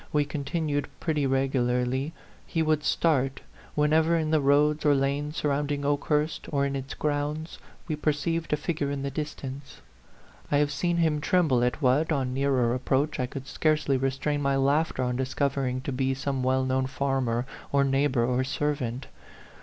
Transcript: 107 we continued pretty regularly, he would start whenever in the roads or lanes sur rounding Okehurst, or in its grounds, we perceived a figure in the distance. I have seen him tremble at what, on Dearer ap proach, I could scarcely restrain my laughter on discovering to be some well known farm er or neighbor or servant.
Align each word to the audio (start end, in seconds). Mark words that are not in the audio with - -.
107 0.09 0.17
we 0.19 0.25
continued 0.25 0.87
pretty 0.99 1.27
regularly, 1.27 2.11
he 2.47 2.63
would 2.63 2.83
start 2.83 3.41
whenever 3.75 4.17
in 4.17 4.31
the 4.31 4.41
roads 4.41 4.83
or 4.83 4.95
lanes 4.95 5.37
sur 5.37 5.49
rounding 5.49 5.85
Okehurst, 5.85 6.51
or 6.51 6.65
in 6.65 6.75
its 6.75 6.95
grounds, 6.95 7.59
we 7.87 7.95
perceived 7.95 8.51
a 8.51 8.57
figure 8.57 8.89
in 8.89 9.03
the 9.03 9.11
distance. 9.11 9.79
I 10.51 10.57
have 10.57 10.71
seen 10.71 10.97
him 10.97 11.21
tremble 11.21 11.63
at 11.63 11.83
what, 11.83 12.11
on 12.11 12.33
Dearer 12.33 12.73
ap 12.73 12.85
proach, 12.85 13.19
I 13.19 13.27
could 13.27 13.45
scarcely 13.45 13.95
restrain 13.95 14.41
my 14.41 14.55
laughter 14.55 15.03
on 15.03 15.17
discovering 15.17 15.81
to 15.81 15.91
be 15.91 16.15
some 16.15 16.41
well 16.41 16.65
known 16.65 16.87
farm 16.87 17.29
er 17.29 17.45
or 17.71 17.83
neighbor 17.83 18.25
or 18.25 18.43
servant. 18.43 19.05